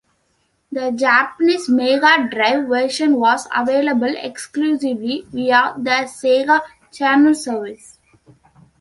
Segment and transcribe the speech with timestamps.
[0.71, 7.99] The Japanese Mega Drive version was available exclusively via the Sega Channel service.